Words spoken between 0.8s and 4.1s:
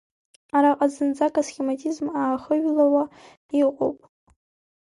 зынӡак асхематизм аахыҩлауа иҟоуп.